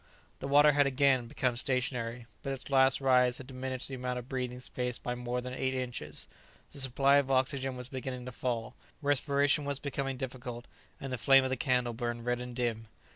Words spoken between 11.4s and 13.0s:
of the candle burned red and dim.